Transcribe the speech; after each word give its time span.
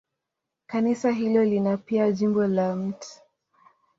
Kanisa 0.67 1.11
hilo 1.11 1.43
lina 1.43 1.77
pia 1.77 2.11
jimbo 2.11 2.47
la 2.47 2.75
Mt. 2.75 3.21